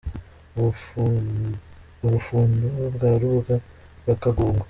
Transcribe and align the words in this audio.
U 0.63 0.65
Bufundu 2.11 2.67
bwa 2.95 3.09
Rubuga 3.19 3.55
rwa 4.01 4.15
Kagogo. 4.23 4.59